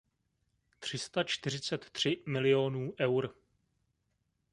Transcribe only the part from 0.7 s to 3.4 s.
Tři sta čtyřicet tři miliónů eur.